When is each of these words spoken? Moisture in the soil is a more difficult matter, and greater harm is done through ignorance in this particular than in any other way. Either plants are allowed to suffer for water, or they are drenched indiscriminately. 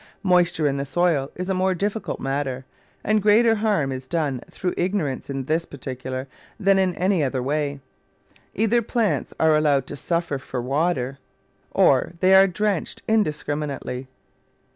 Moisture 0.23 0.65
in 0.67 0.77
the 0.77 0.83
soil 0.83 1.29
is 1.35 1.47
a 1.47 1.53
more 1.53 1.75
difficult 1.75 2.19
matter, 2.19 2.65
and 3.03 3.21
greater 3.21 3.53
harm 3.53 3.91
is 3.91 4.07
done 4.07 4.41
through 4.49 4.73
ignorance 4.75 5.29
in 5.29 5.43
this 5.43 5.63
particular 5.63 6.27
than 6.59 6.79
in 6.79 6.95
any 6.95 7.23
other 7.23 7.43
way. 7.43 7.79
Either 8.55 8.81
plants 8.81 9.31
are 9.39 9.55
allowed 9.55 9.85
to 9.85 9.95
suffer 9.95 10.39
for 10.39 10.59
water, 10.59 11.19
or 11.69 12.13
they 12.19 12.33
are 12.33 12.47
drenched 12.47 13.03
indiscriminately. 13.07 14.07